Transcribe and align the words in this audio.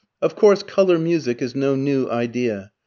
Of 0.19 0.35
course 0.35 0.63
colour 0.63 0.97
music 0.97 1.43
is 1.43 1.53
no 1.53 1.75
new 1.75 2.09
idea. 2.09 2.71